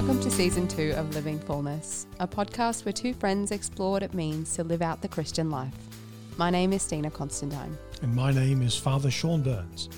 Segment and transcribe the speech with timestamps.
[0.00, 4.14] Welcome to season two of Living Fullness, a podcast where two friends explore what it
[4.14, 5.74] means to live out the Christian life.
[6.38, 7.76] My name is Stina Constantine.
[8.00, 9.90] And my name is Father Sean Burns.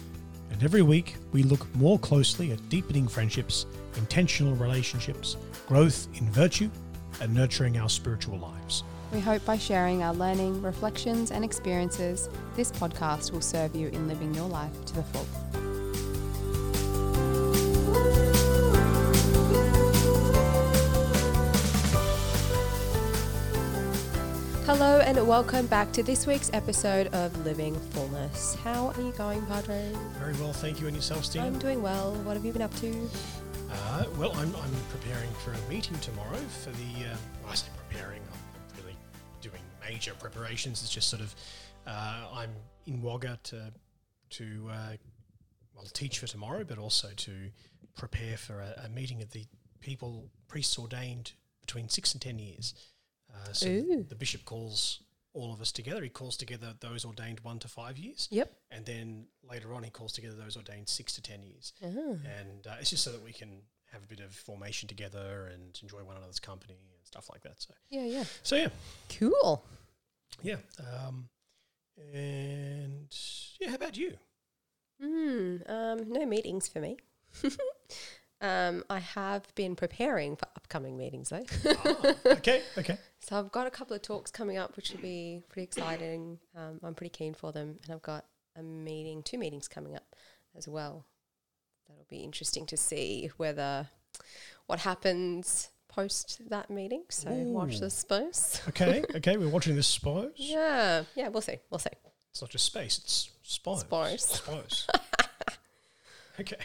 [0.50, 3.64] And every week we look more closely at deepening friendships,
[3.96, 5.36] intentional relationships,
[5.68, 6.68] growth in virtue,
[7.20, 8.82] and nurturing our spiritual lives.
[9.12, 14.08] We hope by sharing our learning, reflections, and experiences, this podcast will serve you in
[14.08, 15.71] living your life to the full.
[24.74, 28.54] Hello and welcome back to this week's episode of Living Fullness.
[28.54, 29.92] How are you going, Padre?
[30.18, 30.86] Very well, thank you.
[30.86, 31.42] And yourself, Steve?
[31.42, 32.14] I'm doing well.
[32.24, 33.10] What have you been up to?
[33.70, 37.04] Uh, well, I'm, I'm preparing for a meeting tomorrow for the.
[37.04, 38.22] Uh, well, I say preparing.
[38.22, 38.96] I'm really
[39.42, 40.80] doing major preparations.
[40.80, 41.34] It's just sort of.
[41.86, 42.52] Uh, I'm
[42.86, 43.74] in Wagga to
[44.30, 44.96] to uh,
[45.74, 47.32] well teach for tomorrow, but also to
[47.94, 49.44] prepare for a, a meeting of the
[49.80, 52.72] people priests ordained between six and ten years.
[53.34, 54.04] Uh, so Ooh.
[54.08, 55.00] the bishop calls
[55.34, 56.02] all of us together.
[56.02, 58.52] He calls together those ordained one to five years, Yep.
[58.70, 61.72] and then later on he calls together those ordained six to ten years.
[61.82, 61.86] Ah.
[61.88, 65.78] And uh, it's just so that we can have a bit of formation together and
[65.82, 67.60] enjoy one another's company and stuff like that.
[67.62, 68.24] So, Yeah, yeah.
[68.42, 68.68] so yeah,
[69.18, 69.64] Cool.
[70.42, 70.56] yeah.
[70.78, 71.28] Um,
[72.14, 73.14] and
[73.60, 74.16] yeah, how about you?
[75.00, 75.56] Hmm.
[75.66, 76.96] Um, no meetings for me.
[78.40, 81.44] um, I have been preparing for upcoming meetings though.
[81.84, 82.98] Ah, okay, okay.
[83.22, 86.38] So I've got a couple of talks coming up, which will be pretty exciting.
[86.56, 88.24] Um, I'm pretty keen for them, and I've got
[88.56, 90.16] a meeting, two meetings coming up
[90.56, 91.06] as well.
[91.88, 93.88] That'll be interesting to see whether
[94.66, 97.04] what happens post that meeting.
[97.10, 98.60] So watch this space.
[98.68, 99.36] Okay, okay.
[99.36, 100.32] We're watching this Spose.
[100.36, 101.28] Yeah, yeah.
[101.28, 101.58] We'll see.
[101.70, 101.90] We'll see.
[102.30, 103.80] It's not just space; it's Spose.
[103.80, 104.22] Spose.
[104.24, 104.86] Spose.
[106.40, 106.56] okay.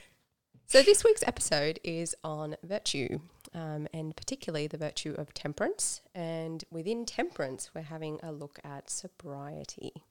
[0.69, 3.19] So, this week's episode is on virtue,
[3.57, 6.01] um, and particularly the virtue of temperance.
[6.13, 10.03] And within temperance, we're having a look at sobriety,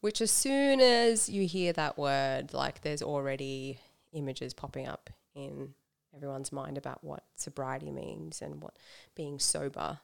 [0.00, 3.78] which, as soon as you hear that word, like there's already
[4.12, 5.74] images popping up in
[6.14, 8.76] everyone's mind about what sobriety means and what
[9.14, 10.00] being sober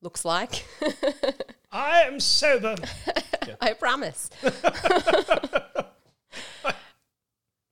[0.00, 0.64] looks like.
[1.72, 2.76] I am sober.
[3.60, 4.30] I promise.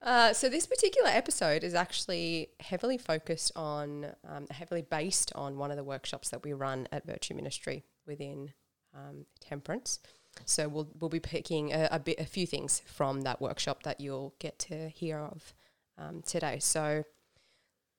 [0.04, 5.70] uh, so this particular episode is actually heavily focused on, um, heavily based on one
[5.70, 8.52] of the workshops that we run at Virtue Ministry within
[8.94, 9.98] um, Temperance.
[10.44, 14.00] So we'll we'll be picking a, a bit, a few things from that workshop that
[14.00, 15.54] you'll get to hear of
[15.96, 16.58] um, today.
[16.58, 17.04] So,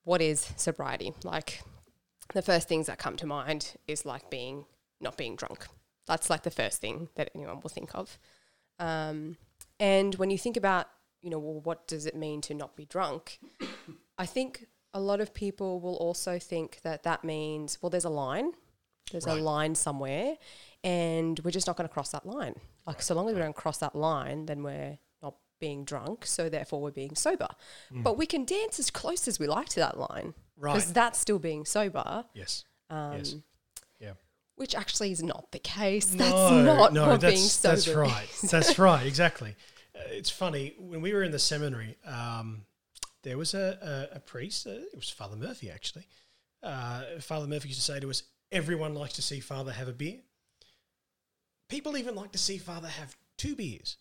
[0.04, 1.14] what is sobriety?
[1.24, 1.62] Like,
[2.34, 4.66] the first things that come to mind is like being
[5.00, 5.68] not being drunk.
[6.08, 8.20] That's like the first thing that anyone will think of.
[8.80, 9.38] Um,
[9.80, 10.88] and when you think about,
[11.26, 13.40] you know, well, what does it mean to not be drunk?
[14.20, 18.10] I think a lot of people will also think that that means, well, there's a
[18.10, 18.52] line,
[19.12, 20.38] there's a line somewhere,
[20.84, 22.54] and we're just not going to cross that line.
[22.86, 26.48] Like, so long as we don't cross that line, then we're not being drunk, so
[26.48, 27.48] therefore we're being sober.
[27.92, 30.76] But we can dance as close as we like to that line Right.
[30.76, 32.26] because that's still being sober.
[32.36, 32.66] Yes.
[32.92, 33.36] Um, yes.
[34.00, 34.12] Yeah.
[34.58, 36.14] which actually is not the case.
[36.16, 38.28] No, that's not no, that's, being sober that's right.
[38.52, 39.06] That's right.
[39.08, 39.56] Exactly.
[39.96, 41.98] Uh, it's funny when we were in the seminary.
[42.06, 42.66] Um,
[43.24, 44.68] there was a, a, a priest.
[44.68, 46.08] Uh, it was Father Murphy actually.
[46.62, 49.94] Uh, Father Murphy used to say to us, "Everyone likes to see Father have a
[49.94, 50.20] beer.
[51.70, 53.98] People even like to see Father have two beers,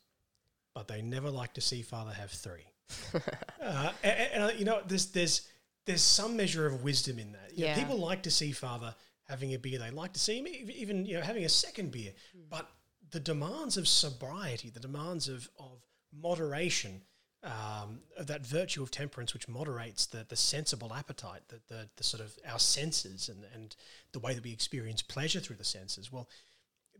[0.75, 2.66] but they never like to see Father have three.
[3.62, 5.49] uh, and, and, uh, you know, there's there's
[5.87, 7.56] there's some measure of wisdom in that.
[7.56, 8.94] You know, people like to see Father
[9.28, 9.78] having a beer.
[9.78, 12.12] They like to see him even you know having a second beer.
[12.50, 12.71] But
[13.14, 17.02] the demands of sobriety, the demands of of moderation,
[17.44, 22.02] um, of that virtue of temperance, which moderates the the sensible appetite, the the, the
[22.02, 23.76] sort of our senses and and
[24.12, 26.10] the way that we experience pleasure through the senses.
[26.10, 26.28] Well,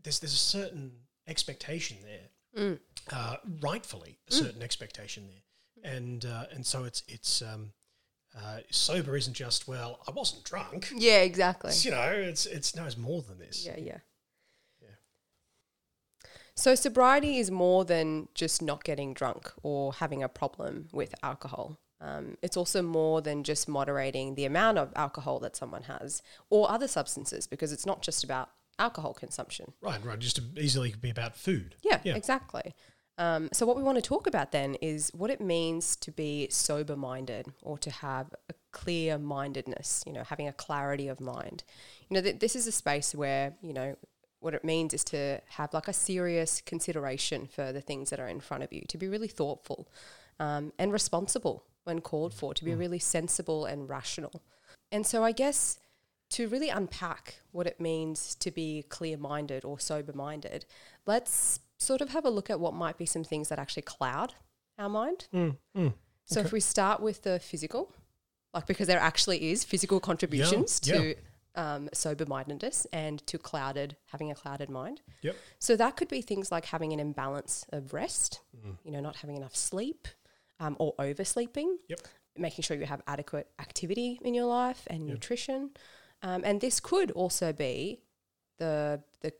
[0.03, 0.93] there's there's a certain
[1.27, 2.29] expectation there,
[3.11, 7.73] uh, rightfully a certain expectation there, and uh, and so it's it's um,
[8.37, 10.93] uh, sober isn't just well I wasn't drunk.
[10.95, 11.71] Yeah, exactly.
[11.71, 13.65] It's, you know, it's it's no, it's more than this.
[13.65, 13.77] Yeah.
[13.77, 13.97] Yeah.
[16.55, 21.77] So sobriety is more than just not getting drunk or having a problem with alcohol.
[21.99, 26.69] Um, it's also more than just moderating the amount of alcohol that someone has or
[26.69, 28.49] other substances because it's not just about
[28.79, 29.73] alcohol consumption.
[29.81, 30.19] Right, right.
[30.19, 31.75] Just to easily be about food.
[31.83, 32.15] Yeah, Yeah.
[32.15, 32.73] exactly.
[33.17, 36.49] Um, so, what we want to talk about then is what it means to be
[36.51, 41.63] sober minded or to have a clear mindedness, you know, having a clarity of mind.
[42.09, 43.95] You know, th- this is a space where, you know,
[44.45, 48.27] what it means is to have like a serious consideration for the things that are
[48.27, 49.87] in front of you, to be really thoughtful
[50.39, 54.43] um, and responsible when called for, to be really sensible and rational.
[54.91, 55.79] And so I guess
[56.31, 60.65] to really unpack what it means to be clear minded or sober minded,
[61.05, 64.33] let's sort of have a look at what might be some things that actually cloud
[64.77, 65.27] our mind.
[65.33, 65.93] Mm, mm.
[66.25, 67.91] So if we start with the physical,
[68.53, 70.97] like because there actually is physical contributions yeah.
[70.97, 71.15] to
[71.55, 75.01] um, sober mindedness and to clouded having a clouded mind.
[75.21, 75.35] Yep.
[75.59, 78.41] So that could be things like having an imbalance of rest,
[78.83, 80.07] you know, not having enough sleep,
[80.59, 81.77] um, or oversleeping.
[81.87, 81.99] Yep.
[82.37, 85.69] Making sure you have adequate activity in your life and nutrition,
[86.21, 88.01] um, and this could also be
[88.57, 89.31] the the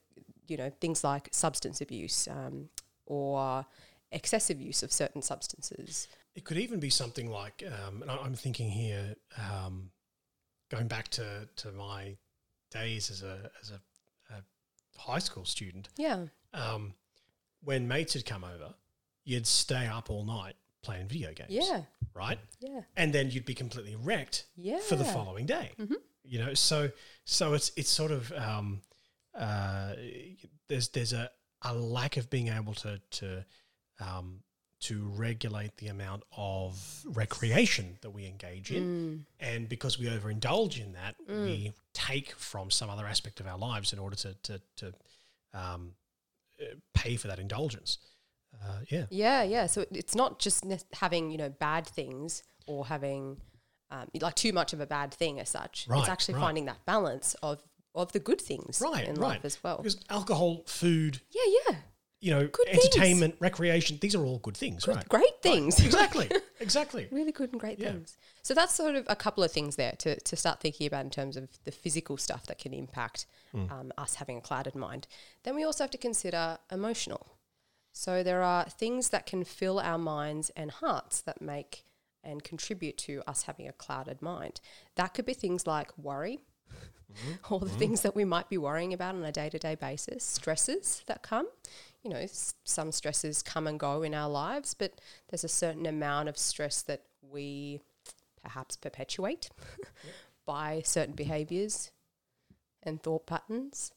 [0.47, 2.69] you know things like substance abuse um,
[3.05, 3.65] or
[4.11, 6.07] excessive use of certain substances.
[6.35, 9.89] It could even be something like, um, and I'm thinking here, um,
[10.75, 12.15] going back to, to my
[12.71, 13.79] days as a as a,
[14.33, 14.41] a
[14.99, 16.25] high school student, Yeah.
[16.53, 16.93] um,
[17.63, 18.73] when mates had come over,
[19.23, 21.49] you'd stay up all night playing video games.
[21.51, 21.81] Yeah.
[22.13, 22.37] Right.
[22.59, 22.81] Yeah.
[22.95, 24.79] And then you'd be completely wrecked Yeah.
[24.79, 25.71] for the following day.
[26.23, 26.89] You know, so
[27.23, 28.81] so it's it's sort of um,
[29.37, 29.93] uh,
[30.67, 31.29] there's there's a,
[31.61, 33.45] a lack of being able to to
[33.99, 34.41] um,
[34.81, 40.93] to regulate the amount of recreation that we engage in, and because we overindulge in
[40.93, 44.93] that, we take from some other aspect of our lives in order to to, to
[45.53, 45.91] um,
[46.61, 47.97] uh, pay for that indulgence.
[48.63, 49.65] Uh, yeah, Yeah, yeah.
[49.65, 53.37] So it's not just having you know bad things or having
[53.91, 55.87] um, like too much of a bad thing as such.
[55.89, 56.41] Right, it's actually right.
[56.41, 57.61] finding that balance of
[57.93, 59.29] of the good things right, in right.
[59.29, 59.77] life as well.
[59.77, 61.75] Because alcohol, food, Yeah, yeah.
[62.21, 62.85] You know, Good things.
[62.85, 65.07] entertainment, recreation, these are all good things, right?
[65.09, 65.79] Great things.
[65.83, 66.29] Exactly,
[66.59, 67.07] exactly.
[67.11, 67.91] really good and great Yeah.
[67.91, 68.17] things.
[68.41, 71.11] So that's sort of a couple of things there to, to start thinking about in
[71.11, 73.71] terms of the physical stuff that can impact Hmm.
[73.71, 75.07] um, us having a clouded mind.
[75.43, 77.37] Then we also have to consider emotional.
[77.93, 81.85] So there are things that can fill our minds and hearts that make
[82.23, 84.59] and contribute to us having a clouded mind.
[84.95, 86.39] That could be things like worry,
[87.13, 87.33] Mm-hmm.
[87.53, 90.23] all the things that we might be worrying about on a day to day basis,
[90.23, 91.47] stresses that come.
[92.05, 95.87] You know, s- some stresses come and go in our lives, but there's a certain
[95.87, 97.81] amount of stress that we
[98.43, 99.49] perhaps perpetuate
[100.45, 101.91] by certain behaviors
[102.83, 103.91] and thought patterns.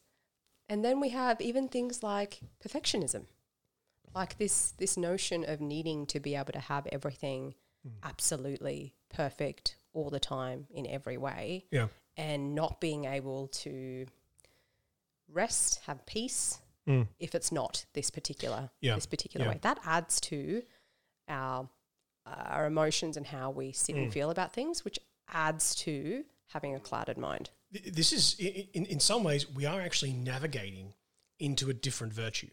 [0.70, 3.26] And then we have even things like perfectionism,
[4.14, 7.54] like this this notion of needing to be able to have everything
[7.86, 7.92] mm.
[8.02, 14.06] absolutely perfect all the time in every way Yeah, and not being able to
[15.30, 16.58] rest, have peace
[17.18, 19.52] if it's not this particular Yeah, this particular yeah.
[19.52, 19.58] way.
[19.62, 20.62] That adds to
[21.28, 21.68] our
[22.26, 24.02] our emotions and how we sit Mm.
[24.04, 24.98] and feel about things, which
[25.28, 27.50] adds to having a clouded mind.
[27.70, 30.94] This is in in some ways we are actually navigating
[31.38, 32.50] into a different virtue,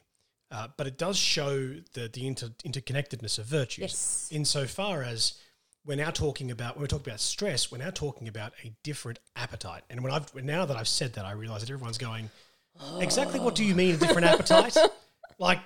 [0.52, 3.82] uh, but it does show the the inter, interconnectedness of virtues.
[3.82, 4.30] Yes.
[4.32, 5.34] Insofar as
[5.86, 9.20] we're now talking about when we're talking about stress, we're now talking about a different
[9.36, 9.84] appetite.
[9.90, 12.30] And when I've now that I've said that, I realize that everyone's going,
[13.00, 14.78] exactly what do you mean a different appetite?
[15.38, 15.60] Like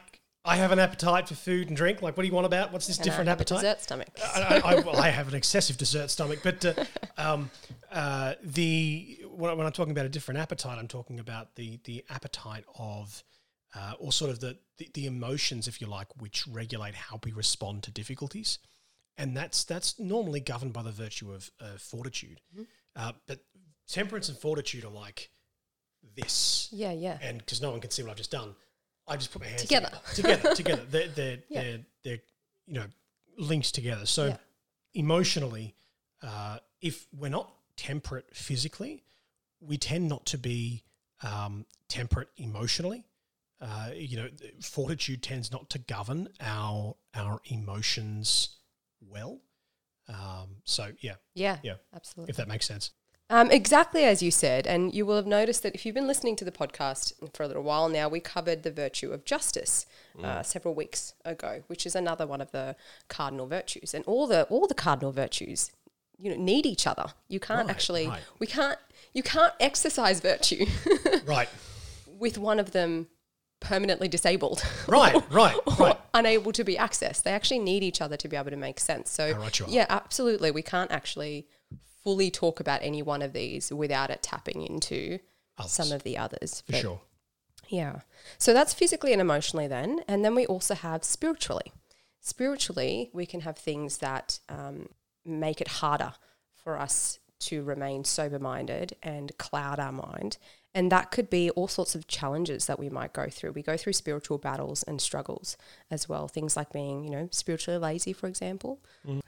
[0.43, 2.01] I have an appetite for food and drink.
[2.01, 2.71] Like what do you want about?
[2.73, 3.61] What's this And I different have a appetite?
[3.61, 4.07] dessert stomach.
[4.35, 6.73] I, I, I, well, I have an excessive dessert stomach, but uh,
[7.19, 7.51] um,
[7.91, 11.79] uh, the when, I- when I'm talking about a different appetite, I'm talking about the
[11.83, 13.23] the appetite of,
[13.75, 17.31] uh, or sort of the, the the emotions, if you like, which regulate how we
[17.31, 18.57] respond to difficulties,
[19.19, 22.41] and that's that's normally governed by the virtue of uh, fortitude.
[22.95, 23.41] Uh, but
[23.87, 25.29] temperance and fortitude are like
[26.15, 27.17] this, Yeah, yeah.
[27.21, 28.55] and because no one can see what I've just done,
[29.07, 29.89] I just put my hands Together.
[30.13, 30.85] together, together, together.
[30.89, 31.61] They're they're, Yeah.
[31.61, 32.19] they're they're
[32.67, 32.85] you know
[33.37, 34.05] linked together.
[34.05, 34.37] So Yeah.
[34.93, 35.75] emotionally,
[36.21, 39.03] uh, if we're not temperate physically,
[39.61, 40.83] we tend not to be
[41.21, 43.05] um, temperate emotionally.
[43.61, 44.29] Uh, you know,
[44.61, 48.55] fortitude tends not to govern our our emotions
[49.01, 49.39] well.
[50.07, 52.31] Um, so yeah, Yeah, yeah, absolutely.
[52.31, 52.91] if that makes sense.
[53.31, 56.35] Um, exactly as you said, and you will have noticed that if you've been listening
[56.37, 59.85] to the podcast for a little while now, we covered the virtue of justice
[60.23, 62.75] uh, several weeks ago, which is another one of the
[63.07, 63.93] cardinal virtues.
[63.93, 65.71] And all the all the cardinal virtues,
[66.17, 67.05] you know, need each other.
[67.27, 68.21] You can't Right, actually, right.
[68.39, 68.79] we can't,
[69.13, 70.65] you can't exercise virtue
[71.25, 71.49] Right,
[72.07, 73.07] with one of them
[73.59, 75.99] permanently disabled, right, right, or right.
[76.15, 77.23] unable to be accessed.
[77.23, 79.11] They actually need each other to be able to make sense.
[79.11, 80.49] So, right yeah, absolutely.
[80.49, 81.45] We can't actually
[82.03, 85.19] fully talk about any one of these without it tapping into
[85.57, 85.71] Others.
[85.71, 86.61] some of the others.
[86.65, 87.01] For But, sure.
[87.67, 87.99] Yeah.
[88.37, 90.01] So that's physically and emotionally then.
[90.07, 91.71] And then we also have spiritually.
[92.19, 94.89] Spiritually, we can have things that um,
[95.25, 96.13] make it harder
[96.63, 100.37] for us to remain sober minded and cloud our mind.
[100.75, 103.53] And that could be all sorts of challenges that we might go through.
[103.53, 105.57] We go through spiritual battles and struggles
[105.89, 106.27] as well.
[106.27, 108.79] Things like being, you know, spiritually lazy, for example,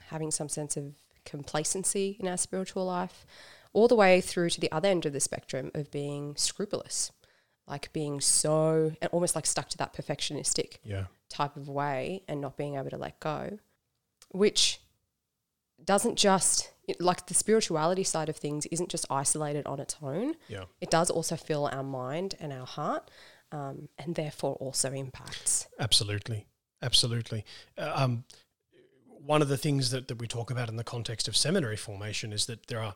[0.08, 3.24] having some sense of complacency in our spiritual life,
[3.72, 7.10] all the way through to the other end of the spectrum of being scrupulous,
[7.66, 11.06] like being so and almost like stuck to that perfectionistic Yeah.
[11.30, 13.58] type of way and not being able to let go,
[14.30, 14.80] which
[15.82, 20.34] doesn't just like the spirituality side of things isn't just isolated on its own.
[20.48, 20.64] Yeah.
[20.80, 23.10] It does also fill our mind and our heart,
[23.52, 25.68] um, and therefore also impacts.
[25.78, 26.46] Absolutely.
[26.82, 27.44] Absolutely.
[27.78, 28.24] Uh, Um,
[29.24, 32.32] one of the things that, that we talk about in the context of seminary formation
[32.32, 32.94] is that there are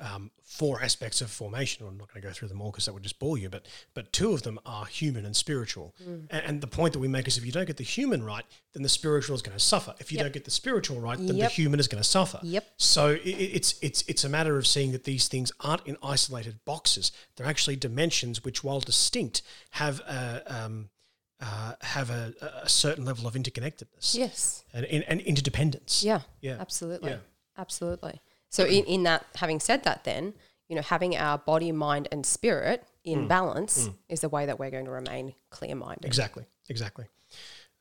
[0.00, 1.84] um, four aspects of formation.
[1.84, 3.66] I'm not going to go through them all because that would just bore you, but
[3.94, 5.92] but two of them are human and spiritual.
[6.30, 8.44] A- And, the point that we make is if you don't get the human right,
[8.74, 9.96] then the spiritual is going to suffer.
[9.98, 10.24] If you Yep.
[10.26, 11.50] don't get the spiritual right, then Yep.
[11.50, 12.38] the human is going to suffer.
[12.44, 12.64] Yep.
[12.76, 15.96] So i- i- it's it's it's a matter of seeing that these things aren't in
[16.00, 17.10] isolated boxes.
[17.34, 20.90] They're actually dimensions which, while distinct, have a um,
[21.40, 22.32] uh, have a,
[22.64, 24.64] a certain level of interconnectedness Yes.
[24.74, 26.02] and, and, and interdependence.
[26.02, 26.20] Yeah.
[26.40, 26.56] Yeah.
[26.60, 27.10] Absolutely.
[27.10, 27.18] Yeah.
[27.56, 28.20] Absolutely.
[28.50, 30.34] So in, in that, having said that, then
[30.68, 33.28] you know, having our body, mind, and spirit in Mm.
[33.28, 36.04] balance is the way that we're going to remain clear-minded.
[36.04, 36.44] Exactly.
[36.68, 37.06] Exactly.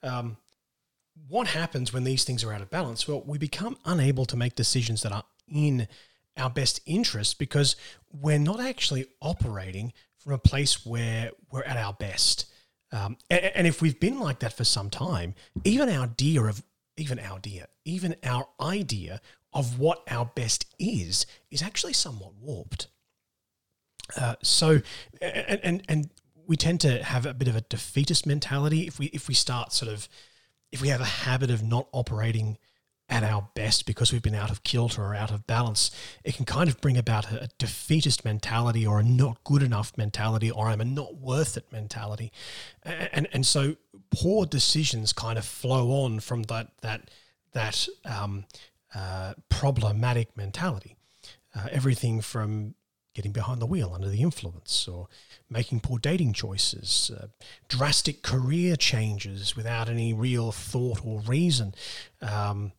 [0.01, 0.37] Um,
[1.27, 3.07] what happens when these things are out of balance?
[3.07, 5.87] Well, we become unable to make decisions that are in
[6.37, 7.75] our best interest because
[8.11, 12.45] we're not actually operating from a place where we're at our best.
[12.91, 16.63] Um, and, and if we've been like that for some time, even our idea of
[16.97, 19.21] even our idea, even our idea
[19.53, 22.87] of what our best is, is actually somewhat warped.
[24.15, 24.81] Uh, so,
[25.21, 26.09] and, and and
[26.47, 29.73] we tend to have a bit of a defeatist mentality if we if we start
[29.73, 30.07] sort of
[30.71, 32.57] if we have a habit of not operating
[33.09, 35.91] at our best because we've been out of kilter or out of balance,
[36.23, 40.51] it can kind of bring about a, defeatist mentality or a not good enough mentality
[40.51, 42.31] or I'm a not worth it mentality,
[42.83, 43.75] and and, and so
[44.09, 47.09] poor decisions kind of flow on from that that
[47.53, 48.45] that um,
[48.93, 50.95] uh, problematic mentality.
[51.55, 52.75] Uh, everything from
[53.17, 55.07] getting behind the wheel under the influence or
[55.49, 57.25] making poor dating choices, uh,
[57.67, 61.73] drastic career changes without any real thought or reason,
[62.21, 62.71] um,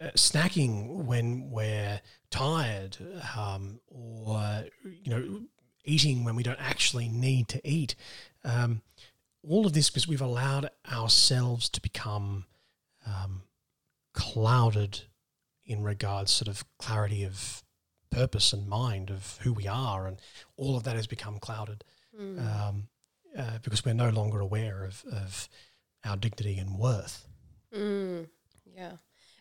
[0.00, 2.96] uh, snacking when we're tired,
[3.36, 5.40] um, or you know,
[5.84, 7.96] eating when we don't actually need to eat.
[8.44, 8.82] Um,
[9.42, 12.44] all of this because we've allowed ourselves to become
[13.04, 13.42] um,
[14.14, 15.00] clouded
[15.66, 17.64] in regards sort of clarity of
[18.12, 20.18] purpose and mind of who we are, and
[20.56, 21.84] all of that has become clouded
[22.18, 22.88] um,
[23.36, 25.48] uh, because we're no longer aware of, of
[26.04, 27.26] our dignity and worth.
[27.74, 28.28] Mm,
[28.76, 28.92] yeah.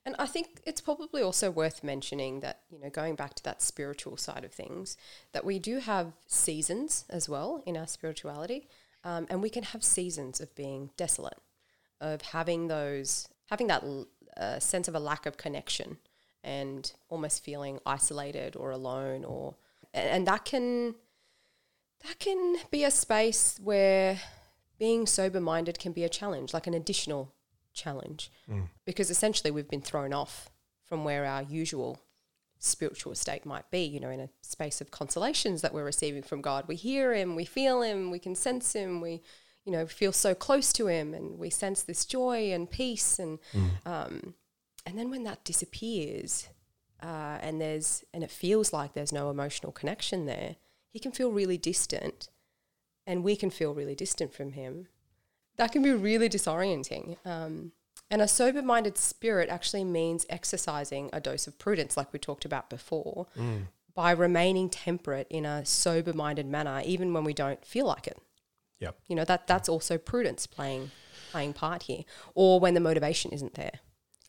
[0.05, 3.61] And I think it's probably also worth mentioning that, you know, going back to that
[3.61, 4.97] spiritual side of things,
[5.31, 8.67] that we do have seasons as well in our spirituality.
[9.03, 11.37] Um, and we can have seasons of being desolate,
[11.99, 13.83] of having those, having that
[14.37, 15.97] uh, sense of a lack of connection
[16.43, 19.55] and almost feeling isolated or alone or,
[19.93, 20.95] and, that can,
[22.05, 24.19] that can be a space where
[24.79, 27.33] being sober minded can be a challenge, like an additional
[27.73, 28.31] challenge,
[28.85, 30.49] because essentially we've been thrown off
[30.83, 31.99] from where our usual
[32.59, 36.41] spiritual state might be, you know, in a space of consolations that we're receiving from
[36.41, 36.67] God.
[36.67, 39.21] We hear Him, we feel Him, we can sense Him, we,
[39.65, 43.19] you know, feel so close to Him, and we sense this joy and peace.
[43.19, 43.39] And,
[43.85, 44.35] um,
[44.85, 46.49] and then when that disappears,
[47.01, 50.55] uh, and there's and it feels like there's no emotional connection there,
[50.89, 52.29] He can feel really distant,
[53.05, 54.87] and we can feel really distant from Him
[55.57, 57.17] that can be really disorienting.
[57.25, 57.71] Um,
[58.09, 62.45] and a sober minded spirit actually means exercising a dose of prudence, like we talked
[62.45, 63.27] about before,
[63.93, 68.17] by remaining temperate in a sober minded manner, even when we don't feel like it.
[68.79, 68.97] Yep.
[69.07, 70.91] You know, that, that's also prudence playing,
[71.31, 73.79] playing part here, or when the motivation isn't there.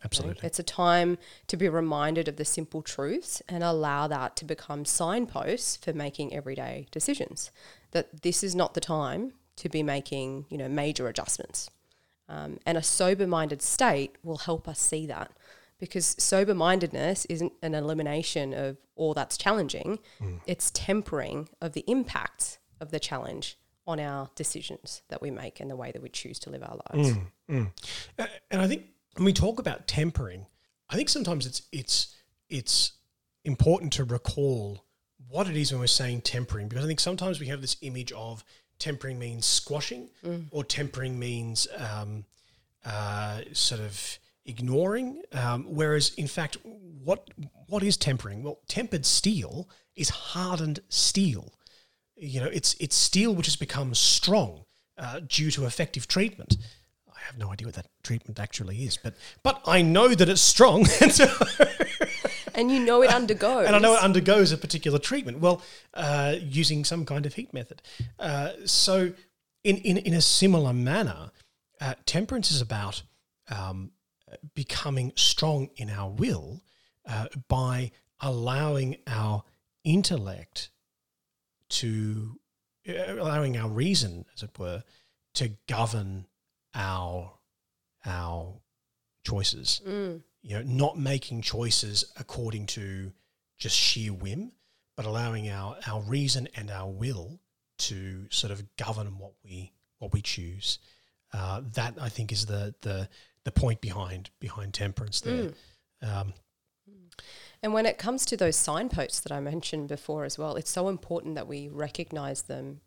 [0.05, 0.47] Absolutely.
[0.47, 4.85] It's a time to be reminded of the simple truths and allow that to become
[4.85, 7.51] signposts for making everyday decisions.
[7.93, 11.71] That this is not the time to be making, you know, major adjustments.
[12.29, 15.31] Um, and a sober-minded state will help us see that
[15.79, 19.99] because sober-mindedness isn't an elimination of all that's challenging.
[20.47, 25.69] It's tempering of the impact of the challenge on our decisions that we make and
[25.69, 27.17] the way that we choose to live our lives.
[28.19, 30.47] Uh, and I think when we talk about tempering,
[30.89, 32.15] I think sometimes it's it's
[32.49, 32.93] it's
[33.45, 34.85] important to recall
[35.29, 38.13] what it is when we're saying tempering because I think sometimes we have this image
[38.13, 38.45] of
[38.79, 40.11] tempering means squashing
[40.51, 42.25] or tempering means um,
[42.85, 46.57] uh, sort of ignoring, um, whereas in fact,
[47.05, 47.31] what
[47.69, 48.43] what is tempering?
[48.43, 51.53] Well, tempered steel is hardened steel.
[52.17, 54.65] You know, it's it's steel which has become strong
[54.99, 56.57] uh, due to effective treatment.
[57.23, 60.41] I have no idea what that treatment actually is, but but I know that it's
[60.41, 60.87] strong.
[61.01, 61.27] And so
[62.55, 63.67] and you know it undergoes.
[63.67, 65.39] and I know it undergoes a particular treatment.
[65.41, 65.63] Well,
[65.95, 67.83] uh, using some kind of heat method.
[68.19, 69.13] Uh, so,
[69.65, 71.31] in, in in a similar manner,
[71.81, 73.03] uh, temperance is about
[73.51, 73.93] um,
[74.55, 76.63] becoming strong in our will
[77.09, 79.45] uh, by allowing our
[79.85, 80.71] intellect
[81.69, 82.39] to
[82.89, 84.83] uh, allowing our reason, as it were,
[85.35, 86.27] to govern
[86.75, 87.33] our
[88.05, 88.55] our
[89.25, 89.81] choices.
[89.87, 90.23] Mm.
[90.43, 93.13] You know, not making choices according to
[93.59, 94.53] just sheer whim,
[94.97, 97.39] but allowing our our reason and our will
[97.79, 100.79] to sort of govern what we what we choose.
[101.33, 103.09] Uh, that I think is the the
[103.45, 105.53] the point behind behind temperance there.
[106.03, 106.35] Um,
[107.63, 110.89] And when it comes to those signposts that I mentioned before as well, it's so
[110.89, 112.81] important that we recognize them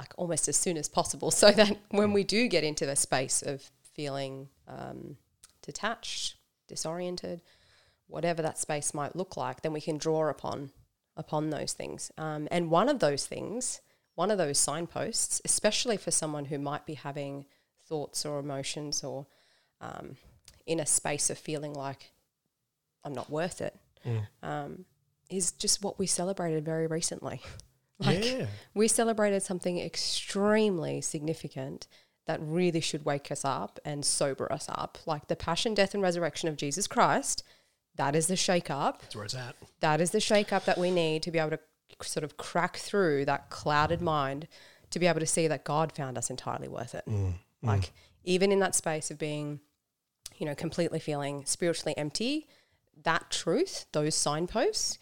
[0.00, 3.42] like almost as soon as possible so that when we do get into the space
[3.42, 5.16] of feeling um,
[5.62, 6.36] detached,
[6.68, 7.42] disoriented,
[8.06, 10.70] whatever that space might look like, then we can draw upon
[11.16, 12.10] upon those things.
[12.16, 13.82] Um, and one of those things,
[14.14, 17.44] one of those signposts, especially for someone who might be having
[17.84, 19.26] thoughts or emotions or
[19.82, 20.16] um,
[20.66, 22.12] in a space of feeling like
[23.04, 23.76] I'm not worth it,
[24.42, 24.86] um,
[25.28, 27.42] is just what we celebrated very recently.
[28.00, 31.86] Like yeah, we celebrated something extremely significant
[32.26, 34.98] that really should wake us up and sober us up.
[35.06, 37.42] Like the passion, death, and resurrection of Jesus Christ.
[37.96, 39.02] That is the shake up.
[39.02, 39.56] that's where it's at.
[39.80, 41.60] That is the shake up that we need to be able to
[42.02, 44.48] sort of crack through that clouded mind
[44.90, 47.04] to be able to see that God found us entirely worth it.
[47.06, 47.34] Mm, mm.
[47.62, 47.92] Like
[48.24, 49.60] even in that space of being,
[50.38, 52.46] you know, completely feeling spiritually empty,
[53.02, 54.98] that truth, those signposts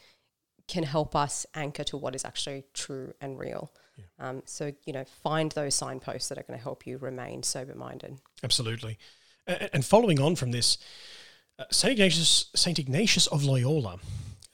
[0.69, 3.73] can help us anchor to what is actually true and real.
[4.21, 7.75] Um, so, you know, find those signposts that are going to help you remain sober
[7.75, 8.19] minded.
[8.45, 8.97] Absolutely.
[9.49, 10.79] A- And following on from this,
[11.59, 11.93] uh, St.
[11.93, 12.79] Ignatius, St.
[12.79, 13.99] Ignatius of Loyola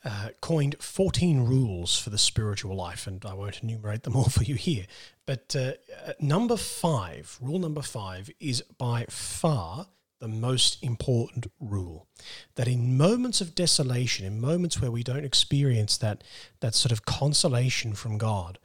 [0.05, 4.45] uh, coined 14 rules for the spiritual life, and I won't enumerate them all for
[4.45, 4.87] you here.
[5.27, 5.73] But uh,
[6.07, 9.87] uh, number five, rule number five, is by far
[10.25, 12.09] the most important rule.
[12.55, 16.25] That in moments of desolation, in moments where we don't experience that,
[16.61, 18.59] that sort of consolation from God,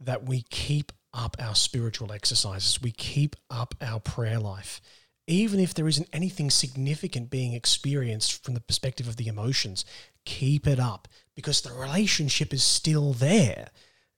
[0.00, 4.80] that we keep up our spiritual exercises, we keep up our prayer life,
[5.28, 9.84] even if there isn't anything significant being experienced from the perspective of the emotions,
[10.24, 13.68] keep it up because the relationship is still there.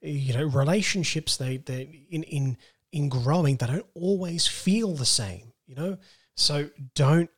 [0.01, 2.57] You know, relationships they they in in
[2.91, 5.53] in growing they don't always feel the same.
[5.67, 5.99] You know,
[6.39, 7.31] so don't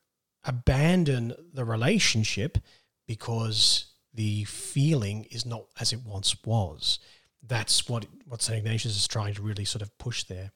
[0.45, 2.59] abandon the relationship
[3.07, 6.99] because the feeling is not as it once was.
[7.43, 8.59] That's what what St.
[8.59, 10.51] Ignatius is trying to really sort of push there.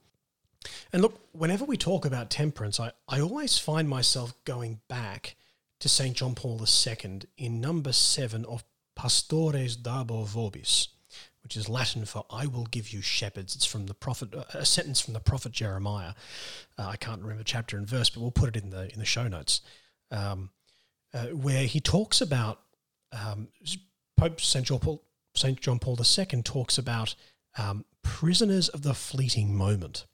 [0.93, 5.37] And look, whenever we talk about temperance, I, I always find myself going back
[5.81, 6.17] to St.
[6.17, 8.65] John Paul II in number seven of
[8.97, 10.89] Pastores Dabo Vobis,
[11.45, 14.65] which is Latin for "I will give you shepherds." It's from the prophet, uh, a
[14.65, 16.15] sentence from the prophet Jeremiah.
[16.77, 19.05] Uh, I can't remember chapter and verse, but we'll put it in the in the
[19.05, 19.61] show notes,
[20.11, 20.51] um,
[21.13, 22.61] uh, where he talks about
[23.13, 23.49] um,
[24.17, 24.67] Pope St.
[24.67, 25.03] John Paul
[25.35, 25.61] St.
[25.61, 27.15] John Paul II talks about
[27.59, 30.07] um, prisoners of the fleeting moment.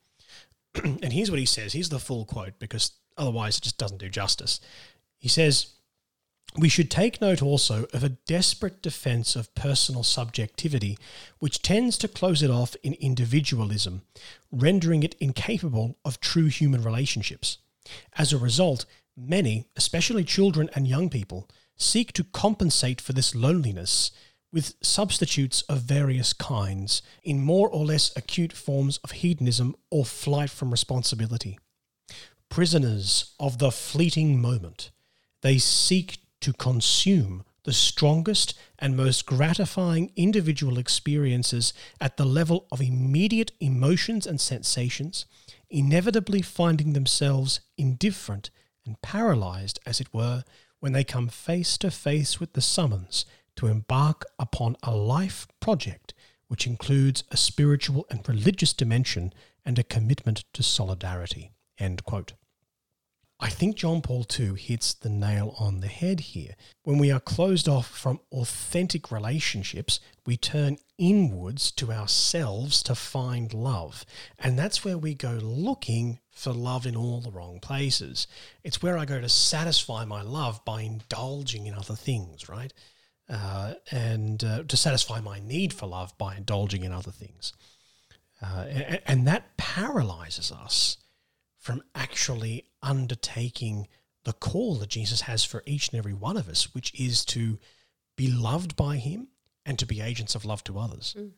[0.84, 1.72] and here's what he says.
[1.72, 4.60] Here's the full quote because otherwise it just doesn't do justice.
[5.18, 5.74] He says,
[6.56, 10.98] We should take note also of a desperate defense of personal subjectivity,
[11.38, 14.02] which tends to close it off in individualism,
[14.50, 17.58] rendering it incapable of true human relationships.
[18.18, 18.84] As a result,
[19.16, 24.10] many, especially children and young people, seek to compensate for this loneliness
[24.52, 30.50] with substitutes of various kinds in more or less acute forms of hedonism or flight
[30.50, 31.58] from responsibility.
[32.48, 34.90] Prisoners of the fleeting moment,
[35.42, 42.80] they seek to consume the strongest and most gratifying individual experiences at the level of
[42.80, 45.26] immediate emotions and sensations,
[45.68, 48.50] inevitably finding themselves indifferent
[48.86, 50.42] and paralyzed, as it were,
[50.80, 53.26] when they come face to face with the summons
[53.56, 56.14] to embark upon a life project
[56.50, 59.32] which includes a spiritual and religious dimension
[59.64, 61.52] and a commitment to solidarity.
[61.78, 62.32] End quote.
[63.42, 66.56] I think John Paul II hits the nail on the head here.
[66.82, 73.54] When we are closed off from authentic relationships, we turn inwards to ourselves to find
[73.54, 74.04] love.
[74.38, 78.26] And that's where we go looking for love in all the wrong places.
[78.62, 82.74] It's where I go to satisfy my love by indulging in other things, right?
[83.26, 87.54] Uh, and uh, to satisfy my need for love by indulging in other things.
[88.42, 90.98] Uh, and, and that paralyzes us
[91.60, 93.86] from actually undertaking
[94.24, 97.58] the call that Jesus has for each and every one of us, which is to
[98.16, 99.28] be loved by Him
[99.64, 101.14] and to be agents of love to others.
[101.16, 101.30] Mm.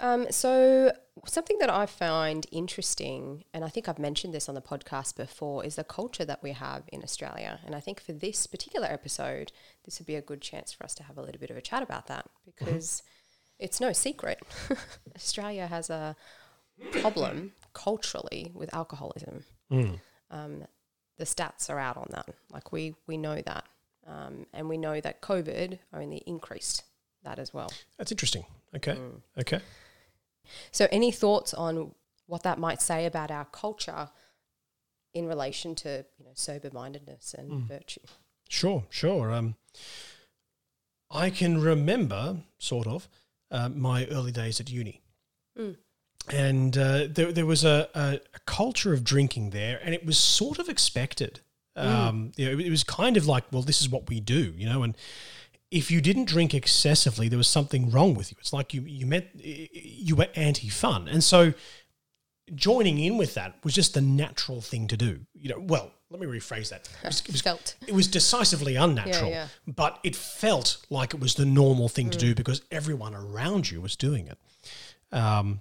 [0.00, 0.92] Um, so,
[1.26, 5.64] something that I find interesting, and I think I've mentioned this on the podcast before,
[5.64, 7.58] is the culture that we have in Australia.
[7.66, 9.50] And I think for this particular episode,
[9.84, 11.60] this would be a good chance for us to have a little bit of a
[11.60, 13.64] chat about that because mm-hmm.
[13.64, 14.40] it's no secret.
[15.16, 16.14] Australia has a
[16.92, 19.44] problem culturally with alcoholism.
[19.70, 20.00] Mm.
[20.30, 20.64] Um,
[21.16, 22.28] the stats are out on that.
[22.52, 23.64] Like, we, we know that.
[24.06, 26.84] Um, and we know that COVID only increased
[27.24, 27.70] that as well.
[27.98, 28.44] That's interesting.
[28.74, 28.94] Okay.
[28.94, 29.20] Mm.
[29.38, 29.60] Okay.
[30.70, 31.92] So, any thoughts on
[32.26, 34.08] what that might say about our culture
[35.14, 37.68] in relation to you know sober mindedness and mm.
[37.68, 38.00] virtue?
[38.48, 39.32] Sure, sure.
[39.32, 39.56] Um,
[41.10, 43.08] I can remember sort of
[43.50, 45.02] uh, my early days at uni.
[45.58, 45.76] Mm.
[46.32, 50.18] And uh, there, there was a, a, a, culture of drinking there, and it was
[50.18, 51.40] sort of expected.
[51.76, 51.84] Mm.
[51.84, 54.52] Um, you know, it, it was kind of like, well, this is what we do,
[54.56, 54.96] you know, and
[55.70, 58.36] if you didn't drink excessively, there was something wrong with you.
[58.40, 61.52] It's like you you meant you were anti fun, and so
[62.54, 65.20] joining in with that was just the natural thing to do.
[65.34, 66.88] You know, well, let me rephrase that.
[67.02, 67.76] It was, it was, felt.
[67.86, 69.72] It was decisively unnatural, yeah, yeah.
[69.74, 72.12] but it felt like it was the normal thing mm.
[72.12, 74.38] to do because everyone around you was doing it.
[75.12, 75.60] Um,